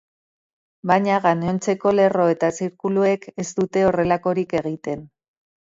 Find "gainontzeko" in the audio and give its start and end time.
1.25-1.93